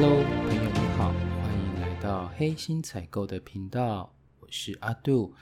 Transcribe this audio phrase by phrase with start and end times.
[0.00, 1.12] Hello，朋友你好，
[1.42, 4.08] 欢迎来到黑心采购的频道，
[4.38, 5.34] 我是阿杜。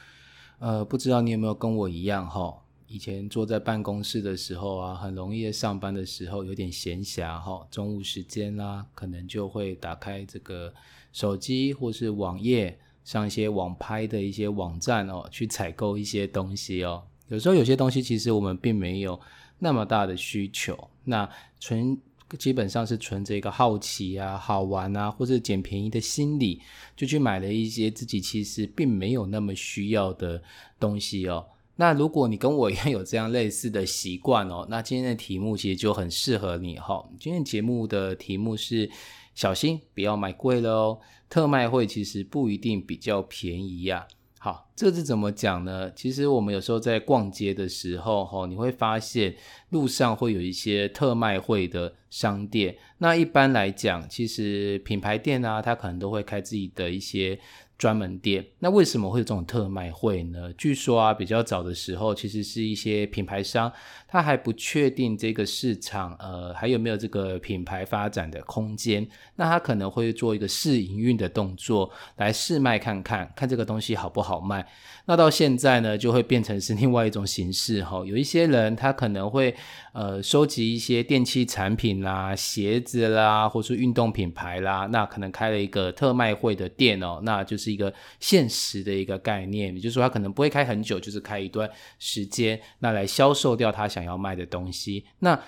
[0.60, 2.62] 呃，不知道你有没有跟我一样哈？
[2.86, 10.72] 以前坐在办公室的时候啊，很容易上班的时候有点闲暇哈，中午时间啦，可能就会打开这个
[11.12, 17.04] 手机或是网页，上一些网拍的一些网站哦，去采购一些东西哦。
[17.28, 19.20] 有时候有些东西其实我们并没有
[19.58, 21.28] 那么大的需求，那
[21.60, 22.00] 纯
[22.38, 26.60] 基本上是存着一个好奇啊、好玩啊，或者捡便宜的心理，
[26.96, 30.42] 就去买了一些自己其实并没有那么需要的
[30.80, 31.46] 东西哦。
[31.76, 37.06] 那如果你跟我一样有这样类似的习惯哦，那今天的题目其实就很适合你哈。
[37.20, 38.90] 今天节目的题目是
[39.34, 44.08] 小心不要买贵了哦，特卖会其实不一定比较便宜呀。
[44.46, 45.90] 好，这是怎么讲呢？
[45.90, 49.34] 其实我们有时候在逛街的时候哈，你会发现
[49.70, 52.76] 路上会有一些特卖会的商店。
[52.98, 57.36] 那一般来讲，其实品牌店啊，它可能都会开自己的一些。
[57.78, 60.50] 专门店，那为什么会有这种特卖会呢？
[60.54, 63.70] 据说啊，比较早的时候，其实是一些品牌商，
[64.08, 74.66] 他还不确定这个市场，呃，还有没有这个品牌发展的空间，那他可能会做一个试营运的动作，来试卖看看，看这个东西好不好卖。
[75.06, 78.04] 那到现在呢，就会变成是另外一种形式哈。
[78.04, 79.54] 有一些人他可能会
[79.92, 95.04] 呃收集一些电器产品啦、鞋子啦，或是运动品牌啦，那可能开了一个特卖会的店哦，那就是一个现实的一个概念，也就是说他可能不会开很久，就是开一段时间，那来销售掉他想要卖的东西。
[95.18, 95.38] 那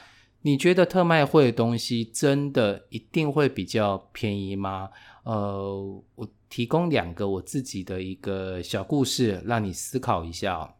[0.42, 4.90] 你觉得特卖会的东西真的一定会比较便宜吗？
[5.22, 6.28] 呃，我。
[6.50, 10.76] 提供两个我自己的一个小故事，让你思考一下。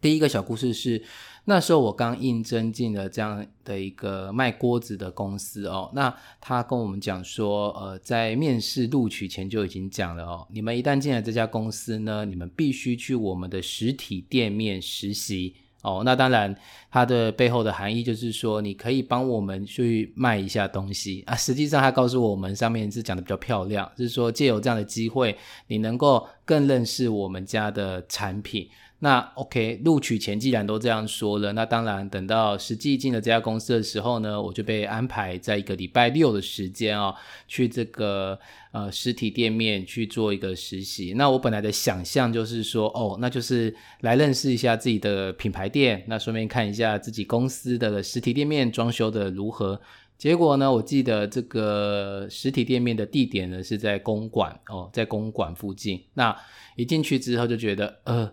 [0.00, 1.04] 第一个小故事是，
[1.44, 5.92] 那时候我刚应征进了这样的一个卖锅子的公司哦。
[5.94, 15.56] 那他跟我们讲说，呃，在面试录取前就已经讲了哦，你们一旦进来这家公司呢，你们必须去我们的实体店面实习。
[15.86, 16.52] 哦，那当然，
[16.90, 21.36] 它的背后的含义就是说，你可以帮我们去卖一下东西啊。
[21.36, 25.36] 实际上，他告诉我们上面是讲的比较漂亮，就是说借有这样的机会，
[25.68, 28.68] 你能够更认识我们家的产品。
[29.00, 37.14] 那 OK，录取前既然都这样说了，那当然等到实际进了这家公司的时候呢，我就被安排在一个礼拜六的时间啊，
[37.46, 38.38] 去这个
[38.72, 41.12] 呃实体店面去做一个实习。
[41.14, 49.78] 那我本来的想象就是说，哦，那就是来认识一下自己的品牌店，那顺便看一下自己公司的实体店面装修的如何。
[50.16, 56.02] 结果呢，我记得这个实体店面的地点呢是在公馆哦，在公馆附近。
[56.14, 56.34] 那
[56.76, 58.32] 一进去之后就觉得，呃。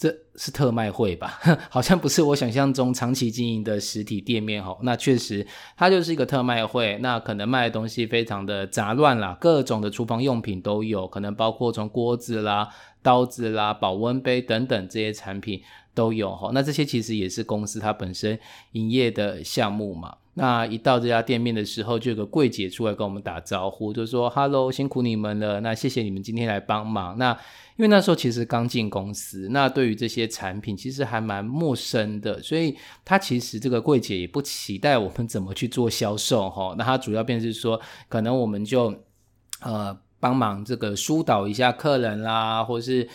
[0.00, 1.38] 这是特卖会吧？
[1.68, 4.74] 好像不是我想象中长期经营的实体店面哈。
[4.80, 5.46] 那确实，
[5.76, 6.96] 它就是一个特卖会。
[7.02, 12.66] 那可能卖的东西非常的杂乱啦，各种的厨房用品都有，可能包括从锅子啦、
[13.02, 15.60] 刀子啦、保温杯等等这些产品
[15.94, 16.50] 都有哈。
[16.54, 18.40] 那这些其实也是公司它本身
[18.72, 20.16] 营业的项目嘛。
[20.40, 25.60] 那一到这家店面的时候，就有个柜姐出来跟我们打招呼，就说：“Hello，辛苦你们了。
[25.60, 27.16] 那谢谢你们今天来帮忙。
[27.18, 27.38] 那。”
[27.76, 36.74] 因为那时候其实刚进公司，那对于这些产品其实还蛮陌生的，所以他其实这个柜姐也不期待我们怎么去做销售哈。
[36.76, 38.94] 那他主要便是说，可能我们就
[39.62, 43.08] 呃帮忙这个疏导一下客人啦，或是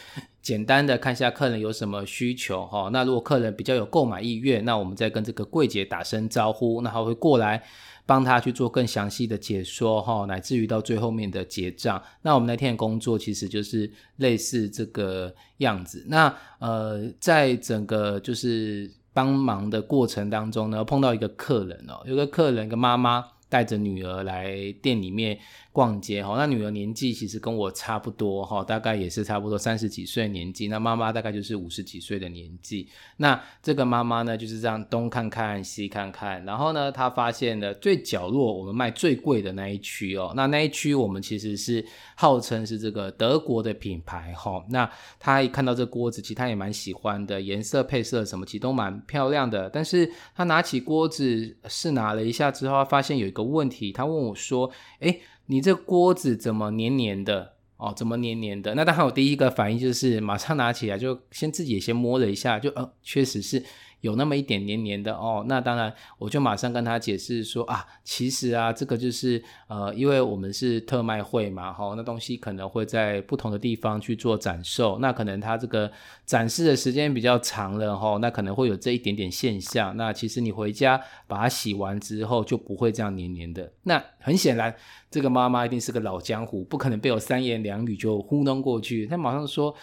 [0.45, 2.89] 简单的看一下客人有什么需求哈。
[2.93, 7.63] 那如果客人比较有购买意愿，那我们再跟这个柜姐打声招呼，那他会过来。
[8.07, 11.99] 帮他去做更详细的解说哈，乃至于到最后面的结账。
[12.21, 16.05] 那我们那天的工作其实就是类似这个样子。
[16.07, 25.39] 那呃，在整个就是帮忙的过程当中呢，碰到一个客人哦，有个客人，一个妈妈带着女儿来店里面。
[25.75, 30.69] 逛街哈，那女儿年纪其实跟我差不多哈，大概也是差不多三十几岁年纪。
[30.69, 32.87] 那妈妈大概就是五十几岁的年纪。
[33.17, 40.31] 那这个妈妈呢，就是这样东看看西看看，然后呢，她发现了最角落我们卖最贵的那一区哦。
[40.33, 41.85] 那那一区我们其实是
[42.15, 44.63] 号称是这个德国的品牌哈。
[44.69, 44.89] 那
[45.19, 49.69] 她一看到这锅子，其实她也蛮喜欢的，颜色配色什么其实都蛮漂亮的。
[49.69, 54.71] 但是她拿起锅子试拿了一下之后，发现有一个问题，她问我说
[55.01, 57.93] ：“哎。”你这锅子怎么黏黏的哦？
[57.95, 58.73] 怎么黏黏的？
[58.75, 63.63] 那当然，我第一个反应就是马上拿起来，就先自己先摸了一下，就呃，确实是
[64.05, 75.91] 有那么一点黏黏的哦，那当然我就马上跟他解释说啊，其实啊，这个就是呃，因为我们是特卖会嘛，哈，那东西可能会在不同的地方去做展售，那可能它这个
[76.23, 79.97] 展示的时间比较长了哈，那可能会有这一点点现象。
[79.97, 83.71] 那其实你回家把它洗完之后就不会这样黏黏的。
[83.83, 84.71] 那很显然，
[85.09, 89.07] 这个妈妈一定是个老江湖，不可能被我三言两语就糊弄过去。
[89.07, 89.75] 她马上说。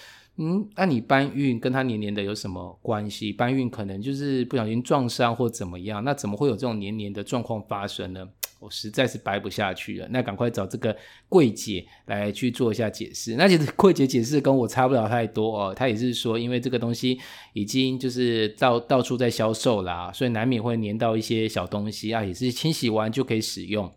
[0.44, 3.32] 嗯，那你搬运跟他黏黏的有什么关系？
[3.32, 8.28] 搬运可能就是不小心撞伤或怎么样，那怎么会有这种黏黏的状况发生呢？
[8.58, 10.96] 我实在是掰不下去了，那赶快找这个
[11.28, 13.36] 柜姐来去做一下解释。
[13.36, 17.20] 那其实柜姐解释跟我差不了太多哦，她也是说，因为这个东西
[17.52, 23.92] 已经就是到到处在销售啦，所以难免会粘到一些小东西啊，也是清洗完就可以使用。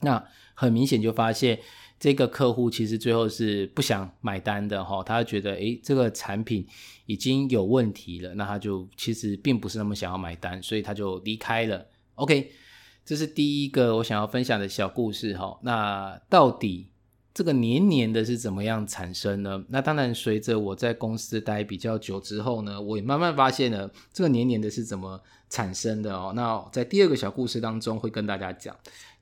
[0.00, 1.60] 那很明显就发现。
[2.00, 6.64] 这个客户其实最后是不想买单的哈，他觉得诶这个产品
[7.06, 11.84] 已经有问题了，那他就其实并不是那么想要买单，所以他就离开了。
[12.14, 12.52] OK，
[13.04, 15.58] 这是第一个我想要分享的小故事哈。
[15.62, 16.88] 那到底
[17.34, 19.64] 这个黏黏的是怎么样产生呢？
[19.68, 25.20] 那当然随着我在公司待比较久之后呢，我也慢慢发现了这个黏黏的是怎么
[25.50, 26.32] 产生的哦。
[26.36, 28.76] 那在第二个小故事当中会跟大家讲。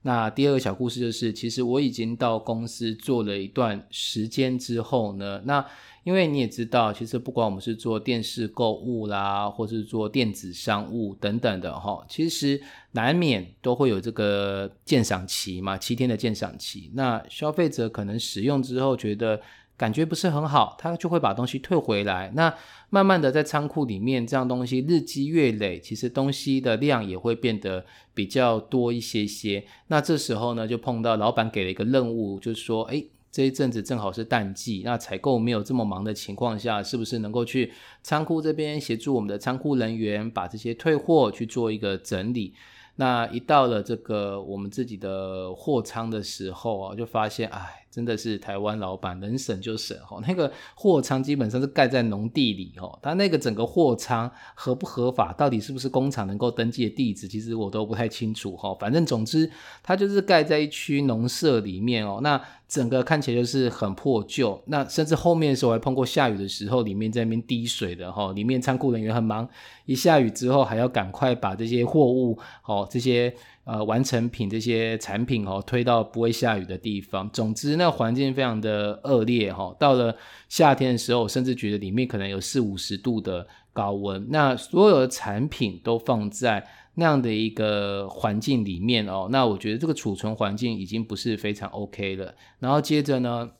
[0.06, 5.66] 那第二个小故事就是，其实我已经到公司做了一段时间之后呢，那
[6.04, 12.62] 因为你也知道，其实不管我们是做电视购物啦，或是做电子商务等等的哈，其实
[12.92, 16.88] 难免都会有这个鉴赏期嘛，七天的鉴赏期。
[16.94, 19.40] 那消费者可能使用之后觉得。
[19.76, 22.32] 感觉不是很好，他就会把东西退回来。
[22.34, 22.54] 那
[22.88, 27.84] 慢慢的在仓库里面，这样东西日积月累，其实东西的量也会变得
[28.14, 29.64] 比较多一些些。
[29.88, 37.70] 那这时候呢，就碰到老板给了一个任务，就是说，哎，这一阵子正好是淡季，那采购没有这么忙的情况下，是不是能够去
[38.02, 42.54] 仓库这边协助我们的仓库人员把这些退货去做一个整理？
[42.94, 47.82] 那一到了这个我们自己的货仓的时候啊，就发现，哎。
[47.96, 58.76] 真的是台湾老板能省就省哈，那个货仓基本上是盖在农地里哈，他那个整个货仓合不合法，到底是不是工厂能够登记的地址，其实我都不太清楚哈。
[58.78, 59.50] 反正总之，
[59.82, 62.38] 它就是盖在一区农舍里面哦，那
[62.68, 69.48] 整个看起来就是很破旧，那甚至后面的时候还碰过下雨的时候，里面在那边滴水的哈，里面仓库人员很忙，
[69.86, 73.34] 一下雨之后还要赶快把这些货物哦这些。
[73.66, 77.28] 呃，完成品这些产品哦，推到不会下雨的地方。
[77.32, 79.74] 总之，那环境非常的恶劣哈。
[79.76, 80.16] 到了
[80.48, 84.24] 夏天的时候，甚至觉得里面可能有四五十度的高温。
[84.30, 86.64] 那所有的产品都放在
[86.94, 92.32] 那样的一个环境里面哦，那我觉得这个储存环境已经不是非常 OK 了。
[92.60, 93.50] 然后接着呢，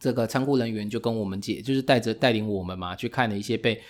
[0.00, 3.82] 这个仓库人员就跟我们解，就是带着带领我们嘛，去看了一些被。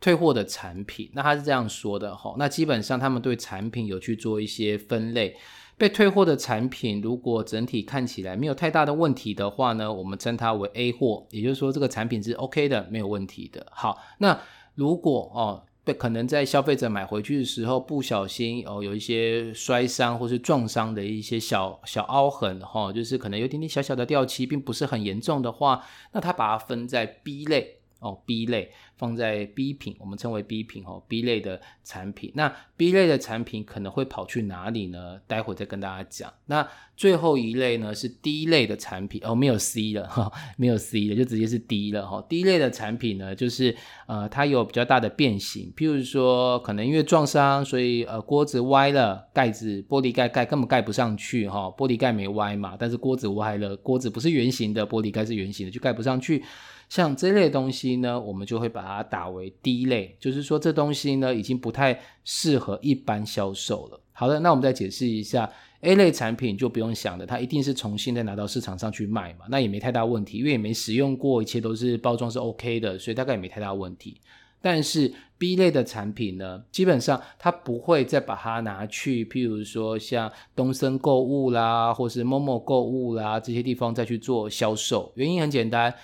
[0.00, 5.36] 退货的产品，那他是这样说的哈，那基本上他们对产品有去做一些分类，
[5.76, 13.66] 被退货的产品如果整体看起来没有太大的问题的话呢，我们称它为 A 货，也就是说这个产品是 OK 的，没有问题的。
[13.72, 14.40] 好，那
[14.74, 27.79] 如果哦被可能在消费者买回去的时候不小心哦有一些摔伤或是撞伤的一些小小凹痕哈，就是可能有点点小小的掉漆，并不是很严重的话，那他把它分在 B 类。
[28.00, 32.32] 哦，B 类放在 B 品，我们称为 B 品哦，B 类的产品。
[32.34, 35.20] 那 B 类的产品可能会跑去哪里呢？
[35.26, 36.32] 待会再跟大家讲。
[36.46, 36.66] 那
[36.96, 42.24] 最后一类呢是 D 类的产品哦，没有 C 了哈，没有 C 了，就直接是 D 了哈。
[42.28, 43.74] D 类的产品呢，就是
[44.06, 56.42] 呃，它有比较大的变形，譬如说可能因为撞伤，所以呃锅子歪了，盖子玻璃盖盖根本盖不上去哈，玻璃盖没歪嘛，但是锅子歪了，锅子不是圆形的，玻璃盖是圆形的，就盖不上去。
[56.90, 64.00] 像这类东西呢，我们就会把它打为低类，就是说这东西呢已经不太适合一般销售了。
[64.12, 65.48] 好的，那我们再解释一下
[65.82, 74.20] A 类产品就不用想了，它一定是重新再拿到市场上去卖嘛，那也没太大问题，因为也没使用过，一切都是包装是 OK 的，所以大概也没太大问题。
[74.60, 85.94] 但是 B 类的产品呢，基本上它不会再把它拿去，譬如说像东森购物啦，或是某某购物啦这些地方再去做销售，原因很简单。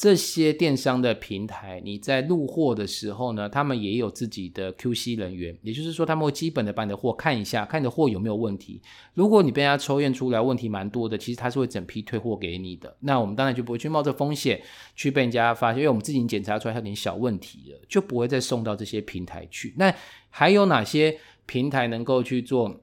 [0.00, 8.80] 这些电商的平台，你在入货的时候呢，他们也有自己的 QC 人员，也就是说，他们会基本的把你的货看一下，看你的货有没有问题。
[9.12, 12.96] 如果你被人家抽验出来问题蛮多的，其实他是会整批退货给你的。
[13.00, 14.62] 那我们当然就不会去冒这风险
[14.96, 19.74] 去被人家发现，因为我们自己检查出来有点小问题了，就不会再送到这些平台去。
[19.76, 19.94] 那
[20.30, 22.80] 还有哪些平台能够去做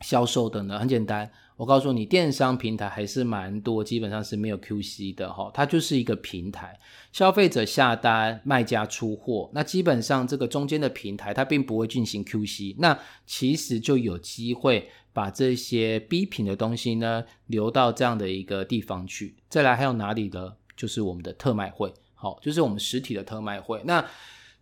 [0.00, 0.78] 销售的呢？
[0.78, 1.30] 很简单。
[1.56, 6.78] 我告诉你，电商平台还是蛮多，基本上是没有 QC 的哈，它就是一个平台，
[7.12, 19.34] 消费者下单，卖家出货，那基本上这个中间的平台它并不会进行 QC，那其实就有机会把这些 B 品的东西呢流到这样的一个地方去。
[19.48, 20.52] 再来还有哪里呢？
[20.76, 24.04] 就是我们的特卖会，好，就是我们实体的特卖会，那。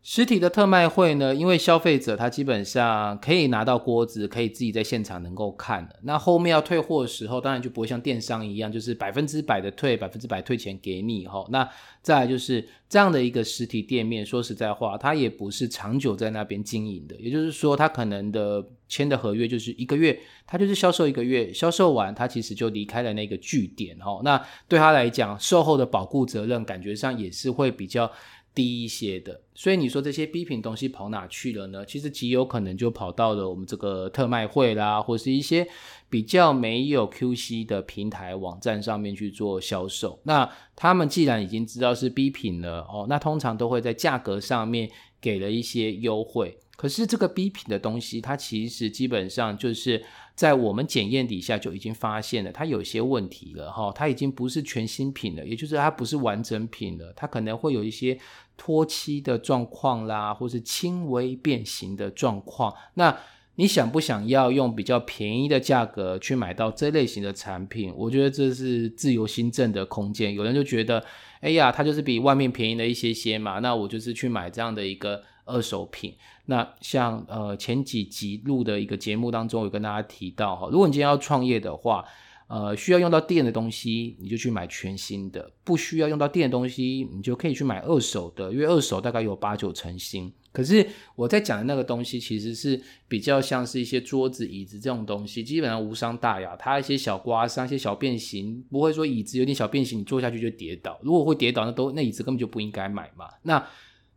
[0.06, 5.98] 实体的特卖会呢，因为消费者他基本上可以拿到锅子，可以自己在现场能够看的。
[6.02, 11.46] 那后面要退货的时候，当然就不会像电商一样，就是百分之百的退，百分之百退钱给你哈。
[11.48, 11.66] 那
[12.02, 17.16] 再来就是这样的一个实体店面，说实在话，它也不是长久在那边经营的。
[17.16, 24.20] 也就是说，它可能的签的合约就是一个月，它就是销售一个月，销售完它其实就离开了那个据点哈。
[24.22, 28.12] 那对他来讲，售后的保护责任感觉上也是会比较。
[28.54, 31.84] 低一些的，所以你说这些 B 品东西跑哪去了呢？
[31.84, 35.66] 其实极有可能就跑到了我们这个特卖会啦，或是一些
[36.08, 40.20] 比较没有 QC 的平台网站上面去做销售。
[40.22, 44.88] 那他们既然已经知道是 B 品了哦，那通常都会在价格上面
[45.20, 46.56] 给了一些优惠。
[46.76, 58.18] 可是这个 B 品的东西，它其实基本上就是在我们检验底下就已经发现了它有些问题了哈，它已经不是全新品了，也就是它不是完整品了，它可能会有一些。
[58.56, 63.18] 脱漆的状况啦，或是轻微变形的状况，那
[63.56, 67.92] 你想不想要用比较便宜的价格去买到这类型的产品？
[67.96, 70.32] 我觉得这是自由新政的空间。
[70.32, 71.04] 有人就觉得，
[71.40, 76.14] 哎呀，它就是比外面便宜了一些些嘛，那我就是去买这样的一个二手品。
[76.46, 82.04] 那像呃前几集录的一个节目当中，有跟大家提到哈，如果你今天要创业的话。
[82.46, 90.30] 呃，需要用到电的东西，你就去买全新的；不需要用到电的东西，你就可以去买二手的，因为二手大概有八九成新。
[90.52, 90.86] 可是
[91.16, 96.54] 我在讲的那个东西，其实是比较像是一些桌子、椅子这种东西，基本上无伤大雅。
[96.54, 101.00] 它一些小刮伤、一些小变形，不会说椅子有点小变形，你坐下去就跌倒。
[101.02, 103.24] 如果会跌倒，那都那椅子根本就不应该买嘛。
[103.44, 103.66] 那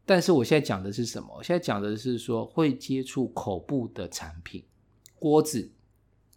[0.07, 1.27] 但是我现在讲的是什么？
[1.37, 4.63] 我现在讲的是说会接触口部的产品，
[5.19, 5.71] 锅子。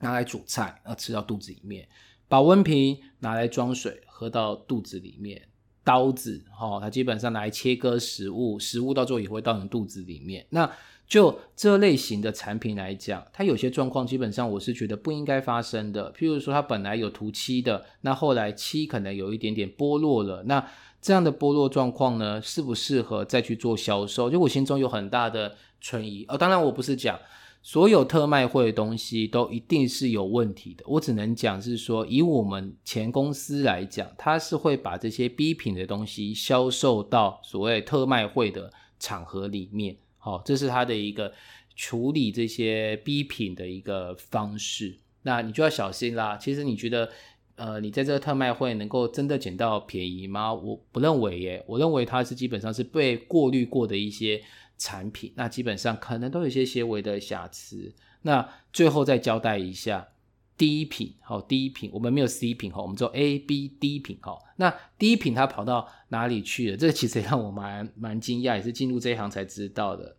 [0.02, 1.84] 拿来煮菜，要吃到肚子里面；
[2.26, 5.38] 保温瓶拿来装水，喝到肚子里面；
[5.84, 10.46] 刀子，哈，它基本上拿来切割食物，食物到最后也会到你肚子里面。
[10.48, 10.72] 那
[11.06, 16.10] 就这类型的产品来讲，它有些状况基本上我是觉得不应该发生的。
[16.14, 20.66] 譬如说，它本来有涂漆的，那后来漆可能有一点点剥落了，那
[21.00, 24.28] 这样的剥落状况呢，适不适合再去做销售？
[24.28, 26.25] 就我心中有很大的存疑。
[26.28, 27.19] 哦，当然我不是讲。
[27.62, 30.83] 所有特卖会的东西都一定是有问题的。
[30.87, 39.99] 我只能讲是说，以我们前公司来讲，它是会把这些 B 品的东西销售到所谓特卖会的场合里面。
[40.16, 41.35] 好，这是它的一个
[41.76, 44.97] 处理这些 B 品的一个方式。
[45.21, 46.38] 那你就要小心啦。
[46.38, 47.11] 其实你觉得，
[47.60, 50.54] 呃，你在这个特卖会能够真的捡到便宜吗？
[50.54, 51.64] 我不认为耶。
[51.66, 54.42] 我认为它是基本上是被过滤过的一些。
[54.82, 57.92] 产品那基本上可能都有一些些微的瑕疵。
[58.22, 60.08] 那最后再交代一下，
[60.56, 64.38] 第一品好，第一品我们没有 C 品哈，我们做 A、B、D 品哈。
[64.56, 66.78] 那第一品它跑到哪里去了？
[66.78, 70.16] 这其实也让我蛮蛮惊讶，也是进入这一行才知道的。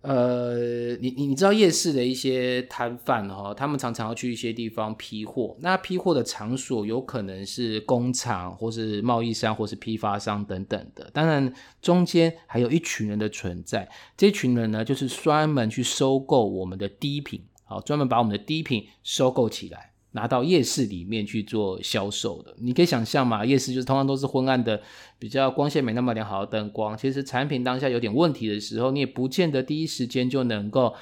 [0.00, 5.56] 呃，你你你知道夜市的一些摊贩哈，他们常常要去一些地方批货。
[5.60, 11.10] 那批货的场所有可能是工厂，或是贸易商，或是批发商等等的。
[11.12, 11.52] 当然，
[11.82, 13.88] 中间还有一群人的存在。
[14.16, 19.92] 这群人呢，就是专门去收购我们的低品，好，专门把我们的低品收购起来。
[20.12, 24.80] 拿到夜市里面去做销售的，你可以想象嘛，夜市就是通常都是昏暗的，
[25.18, 26.96] 比较光线没那么良好的灯光。
[26.96, 30.94] 其实产品当下有点问题的时候，你也不见得第一时间就能够。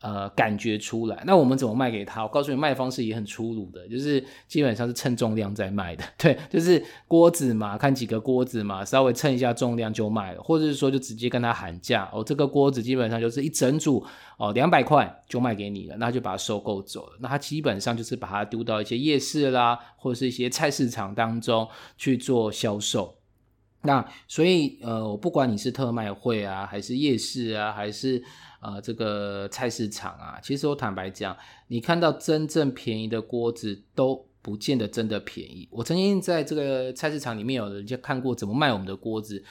[0.00, 2.22] 呃，感觉出来，那我们怎么卖给他？
[2.22, 6.02] 我告诉你，卖方式也很粗鲁的，就是基本上是称重量在卖的。
[6.16, 14.02] 对，就是锅子嘛，看几个锅子嘛，稍微称一下重量就卖了，或者是说就直接跟他喊价哦，这个锅子基本上就是一整组
[14.38, 17.18] 哦，两百块就卖给你了，那就把它收购走了。
[17.20, 23.14] 那他基本上就是把它丢到一些夜市啦，或者是一些菜市场当中去做销售。
[23.82, 28.22] 那所以呃，我不管你是特卖会啊，还是夜市啊，还是
[28.60, 31.36] 啊这个菜市场啊，其实我坦白讲，
[31.66, 35.68] 你看到真正便宜的锅子都不见得真的便宜。
[35.72, 39.42] 我曾经在这个菜市场里面有人家看过怎么卖我们的锅子。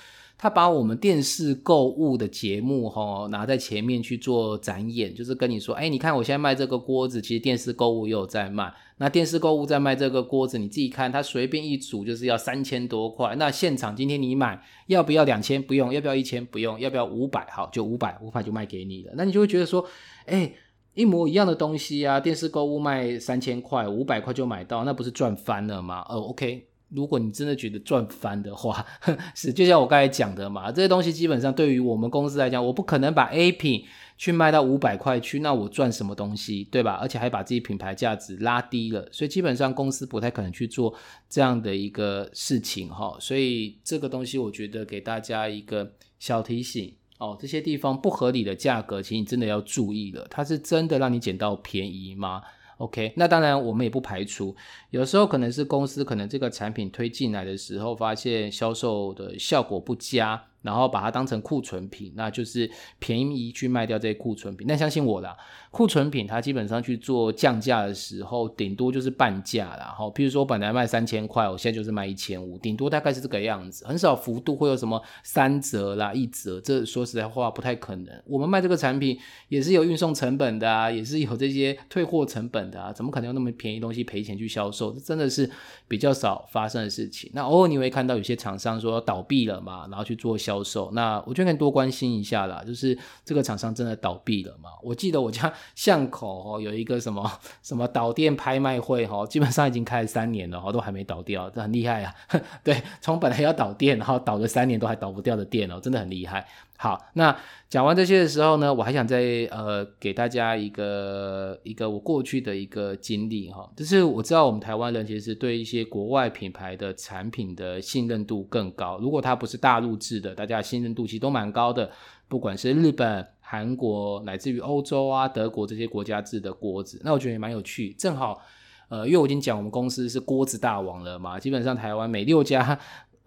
[0.42, 8.74] 他把我们电视购物的节目哈拿在前面去做展演，就是跟你说，哎，你看我现在卖这个锅子，其实电视购物也有在卖。
[9.00, 13.36] 那电视购物在卖这个锅子，你自己看，它随便一组就是要三千多块。
[13.36, 15.62] 那现场今天你买要不要两千？
[15.62, 16.46] 不用，要不要一千？
[16.46, 17.46] 不用，要不要五百？
[17.52, 19.14] 好，就五百，五百就卖给你了。
[19.18, 19.86] 那你就会觉得说，
[20.26, 20.54] 哎，
[20.94, 26.06] 一模一样的东西啊，电视购物卖三千块，五百块就买到，那不是赚翻了吗？
[26.08, 26.69] 哦，OK。
[26.90, 28.86] 如果你真的觉得赚翻的话，
[29.36, 33.84] 是就像我刚才讲的嘛，这些东西基本上对于我们公司来讲，我不可能把 A 品
[34.18, 36.94] 去卖到五百块去，那我赚什么东西，对吧？
[37.02, 40.94] 而且还把自己品牌价值拉低了，所以基本上公司不太可能去做
[41.30, 43.16] 这样的一个事情哈。
[43.20, 52.42] 所以这个东西，我觉得给大家一个小提醒哦，这些地方不合理的价格，其实你真的要注意了，它是真的让你捡到便宜吗
[52.80, 54.54] ？OK，那当然我们也不排除，
[54.90, 60.44] 有时候可能是公司可能这个产品推进来的时候，发现销售的效果不佳。
[60.62, 64.68] 然后把它当成库存品，那就是便宜去卖掉这些库存品。
[64.68, 65.36] 那相信我啦，
[65.72, 69.96] 库存品它基本上去做降价的时候，顶多就是半价啦。
[69.98, 76.60] 哈，譬如说本来卖三千块，我现在就是卖一千五，顶多大概是这个样子，很少幅度会有什么三折啦、一折。
[76.60, 78.22] 这说实在话不太可能。
[78.26, 84.92] 我们卖这个产品也是有运送成本的啊，也是有这些退货成本的啊，怎么可能用那么便宜东西赔钱去销售？
[84.92, 85.50] 这真的是
[85.88, 87.32] 比较少发生的事情。
[87.34, 90.38] 那偶尔你会看到有些厂商说倒闭了嘛，然后去做。
[90.50, 92.64] 销售，那我就可以多关心一下啦。
[92.66, 94.72] 就是这个厂商真的倒闭了嘛？
[94.82, 102.16] 我记得我家巷口哦有一个什么什么导电拍卖会哈，基本上已经开了三年了，都还没倒掉，这很厉害啊。
[102.64, 106.48] 对，从本来要导电，然后倒了三年都还倒不掉的电哦，真的很厉害。
[106.82, 109.20] 好，那讲完这些的时候呢，我还想再
[109.52, 121.92] 呃给大家一个一个我过去的一个经历哈，就是我知道我们台湾人其实对一些国外品牌的产品的信任度更高，如果它不是大陆制的，大家信任度其实都蛮高的，
[122.30, 128.40] 不管是日本、韩国，乃至于欧洲啊、德国这些国家制的锅子，那我觉得也蛮有趣，正好
[128.88, 132.80] 呃，因为我已经讲我们公司是锅子大王了嘛，基本上台湾每六家。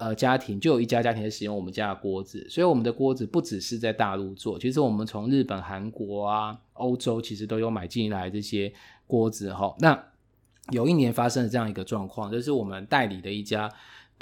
[0.03, 8.73] 呃，家庭就有一家家庭在使用我们家的锅子，所以我们的锅子不只是在大陆做，其实我们从日本、韩国啊、欧洲其实都有买进来这些
[9.07, 9.73] 锅子哈。
[9.79, 9.97] 那
[10.71, 13.71] 有一年发生了这样一个状况，就是我们代理的一家。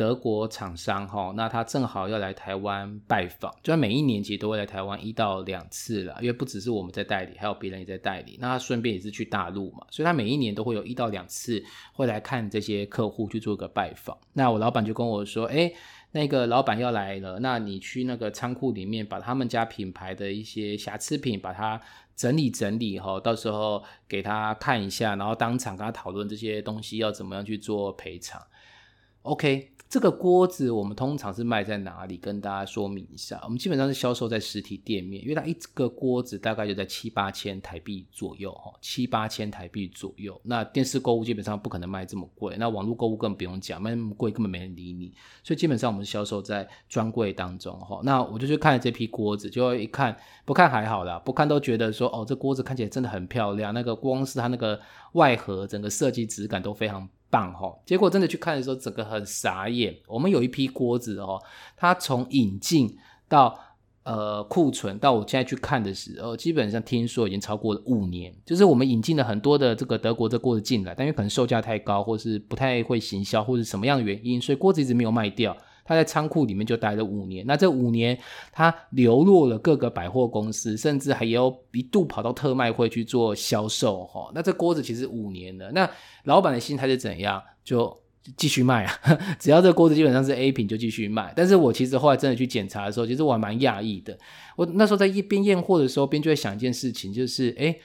[0.00, 8.38] 德国厂商哈，那他正好要来台湾拜访，就每一年其实都会来台湾一到两次了，因为不只是我们在代理，还有别人也在代理。
[8.40, 14.16] 那他顺便也是去大陆嘛，所以他每一年都会有一到两次会来看这些客户去做个拜访。
[14.32, 15.70] 那我老板就跟我说，哎，
[16.12, 21.78] 那个老板要来了，那你去那个仓库里面把他们家品牌的一些瑕疵品把它
[22.16, 28.40] 整理整理哈，到时候给他看一下，然后当场跟他讨论这些东西要怎么样去做赔偿。
[29.20, 29.72] OK。
[29.90, 32.16] 这个锅子我们通常是卖在哪里？
[32.16, 40.40] 跟大家说明一下，我们基本上是销售在实体店面，因为它一个锅子大概就在七八千台币左右，哈，七八千台币左右。
[40.44, 45.12] 那电视购物基本上不可能卖这么贵，那网络购物更不用讲，卖那么贵根本没人理你。
[45.42, 48.00] 所以基本上我们销售在专柜当中，哈。
[48.04, 54.80] 那我就去看这批锅子，就一看不看还好啦，不看都觉得说，哦，这锅子看起来真的很漂亮，那个光是它那个
[55.14, 57.08] 外盒整个设计质感都非常。
[57.30, 59.96] 棒哈，结果真的去看的时候，整个很傻眼。
[60.06, 61.40] 我们有一批锅子哦，
[61.76, 62.94] 它从引进
[63.28, 63.58] 到
[64.02, 68.34] 呃库存，到我现在去看的时候，基本上听说已经超过了五年。
[68.44, 75.56] 就是我们引进了很多的这个德国的锅子进来，但因为可能售价太高，或是不太会行销，或者什么样的原因，所以锅子一直没有卖掉。
[75.90, 78.16] 他在仓库里面就待了五年，那这五年
[78.52, 84.30] 他流落了各个百货公司，甚至还有一度跑到特卖会去做销售哈。
[84.32, 85.90] 那这锅子其实五年了，那
[86.22, 87.42] 老板的心态是怎样？
[87.64, 88.00] 就
[88.36, 88.94] 继续卖啊，
[89.40, 91.32] 只要这锅子基本上是 A 品就继续卖。
[91.34, 94.16] 但是我其实后来真的去检查的时候，其实我还蛮讶异的。
[94.54, 97.76] 我那时候在一边验货的时候，边就会想一件事情，就是哎，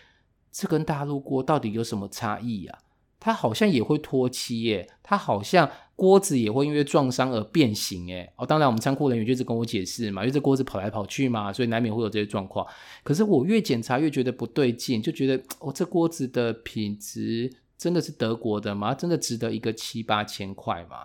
[0.51, 2.77] 这跟大陆锅到底有什么差异啊？
[3.25, 8.31] 它好像也会脱漆耶，它好像锅子也会因为撞伤而变形耶。
[8.35, 12.63] 哦，当然我们仓库人员就是跟我解释嘛，因为这锅子跑来跑去嘛，所以难免会有这些状况。
[13.03, 18.93] 可是我越检查越觉得不对劲，就觉得哦，这锅子的品质真的是德国的吗？
[18.93, 20.97] 真的值得一个七八千块吗？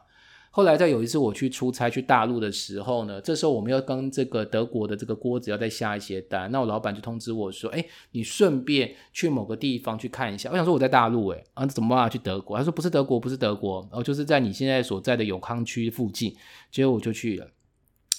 [0.52, 12.58] 后来在有一次我去出差去大陆的时候呢，这时候我们要跟这个德国的这个锅子要再下一些单，那我老板就通知我说：“哎，你顺便去某个地方去看一下。”我想说我在大陆，哎，啊，怎么办法去德国？
[12.58, 16.34] 他说不是德国，不是德国，然后就是在你现在所在的永康区附近。
[16.70, 17.46] 结果我就去了，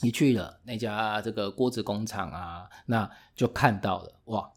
[0.02, 4.50] 一去了那家这个锅子工厂啊，那就看到了，哇，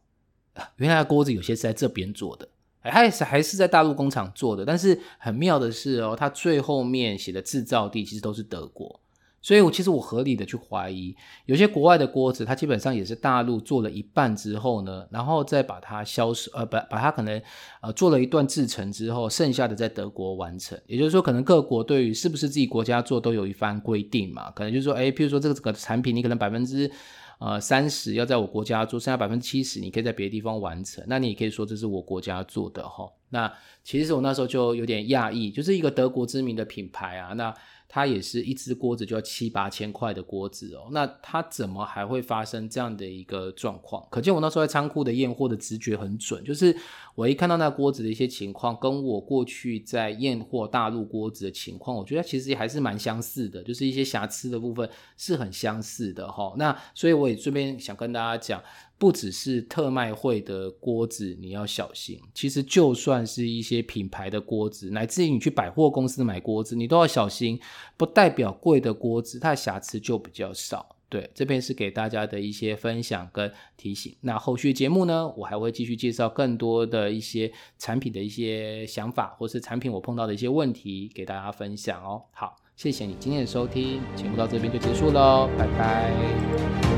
[0.76, 2.48] 原来锅子有些是在这边做的。
[2.90, 9.00] 还是还是在大陆工厂做的，但是很妙的是哦，它最后面写的制造地其实都是德国，
[9.40, 11.16] 所以我其实我合理的去怀疑，
[11.46, 17.40] 有些国外的锅子，它基本上也是大陆做了一半之后呢，然后再把它销售，呃，把把它可能
[17.80, 20.78] 呃做了一段制成之后，剩下的在德国完成。
[20.86, 26.90] 也就是说，可能各国对于是不是自己国家做都有一番规定嘛，可能就是说，哎，譬如说这个这个产品，你可能百分之。
[27.44, 31.04] 呃三十要在我国家做，剩下百分之七十你可以在别的地方完成。
[31.06, 33.10] 那你也可以说这是我国家做的哈。
[33.28, 33.52] 那
[33.82, 37.54] 其实我那时候就有点讶异，就是一个德国知名的品牌啊，那。
[37.94, 44.04] 它也是一只锅子就要七八千块的锅子哦，那它怎么还会发生这样的一个状况？
[44.10, 46.76] 可见我那时候在仓库的验货的直觉很准，就是
[47.14, 56.52] 我一看到那锅子的一些情况，跟我过去在验货大陆锅子的情况，我觉得其实还是蛮相似的，就是一些瑕疵的部分是很相似的哈。
[56.56, 58.60] 那所以我也顺便想跟大家讲。
[58.98, 62.20] 不只是特卖会的锅子，你要小心。
[62.32, 67.60] 其实就算是一些品牌的锅子，乃至于你去百货公司买锅子，你都要小心。
[67.96, 70.96] 不代表贵的锅子它的瑕疵就比较少。
[71.10, 74.16] 对，这边是给大家的一些分享跟提醒。
[74.22, 82.22] 那后续节目呢，我还会继续介绍更多的一些产品的一些想法，或是产品我碰到的一些问题给大家分享哦。
[82.32, 86.93] 好，谢谢你今天的收听，节目到这边就结束喽，拜拜。